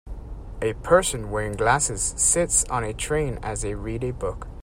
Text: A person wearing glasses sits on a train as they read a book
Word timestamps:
A 0.63 0.73
person 0.81 1.29
wearing 1.29 1.51
glasses 1.53 2.15
sits 2.17 2.63
on 2.71 2.83
a 2.83 2.91
train 2.91 3.37
as 3.43 3.61
they 3.61 3.75
read 3.75 4.03
a 4.03 4.09
book 4.09 4.47